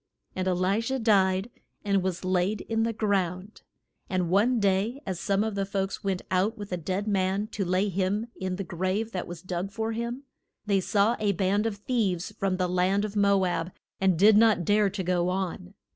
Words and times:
And 0.35 0.47
E 0.47 0.51
li 0.53 0.81
sha 0.81 0.97
died, 0.97 1.51
and 1.85 2.01
was 2.01 2.25
laid 2.25 2.61
in 2.61 2.81
the 2.81 2.91
ground. 2.91 3.61
And 4.09 4.31
one 4.31 4.59
day 4.59 4.99
as 5.05 5.19
some 5.19 5.43
of 5.43 5.53
the 5.53 5.63
folks 5.63 6.03
went 6.03 6.23
out 6.31 6.57
with 6.57 6.71
a 6.71 6.75
dead 6.77 7.07
man 7.07 7.45
to 7.49 7.63
lay 7.63 7.87
him 7.87 8.25
in 8.35 8.55
the 8.55 8.63
grave 8.63 9.11
that 9.11 9.27
was 9.27 9.43
dug 9.43 9.69
for 9.69 9.91
him, 9.91 10.23
they 10.65 10.79
saw 10.79 11.15
a 11.19 11.33
band 11.33 11.67
of 11.67 11.75
thieves 11.77 12.31
from 12.39 12.57
the 12.57 12.67
land 12.67 13.05
of 13.05 13.15
Mo 13.15 13.45
ab 13.45 13.71
and 13.99 14.17
did 14.17 14.37
not 14.37 14.65
dare 14.65 14.89
to 14.89 15.03
go 15.03 15.29
on. 15.29 15.75